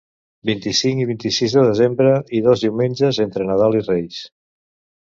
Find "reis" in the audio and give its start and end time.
3.89-4.29